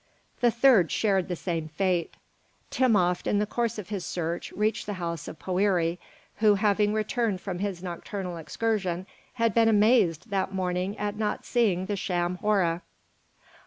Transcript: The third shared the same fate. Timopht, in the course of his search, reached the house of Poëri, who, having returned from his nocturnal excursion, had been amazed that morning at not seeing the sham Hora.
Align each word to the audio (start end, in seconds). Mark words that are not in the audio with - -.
The 0.39 0.49
third 0.49 0.91
shared 0.91 1.27
the 1.27 1.35
same 1.35 1.67
fate. 1.67 2.15
Timopht, 2.71 3.27
in 3.27 3.37
the 3.37 3.45
course 3.45 3.77
of 3.77 3.89
his 3.89 4.03
search, 4.03 4.51
reached 4.53 4.87
the 4.87 4.93
house 4.97 5.27
of 5.27 5.37
Poëri, 5.37 5.99
who, 6.37 6.55
having 6.55 6.91
returned 6.91 7.39
from 7.39 7.59
his 7.59 7.83
nocturnal 7.83 8.37
excursion, 8.37 9.05
had 9.35 9.53
been 9.53 9.69
amazed 9.69 10.31
that 10.31 10.55
morning 10.55 10.97
at 10.97 11.17
not 11.17 11.45
seeing 11.45 11.85
the 11.85 11.95
sham 11.95 12.37
Hora. 12.37 12.81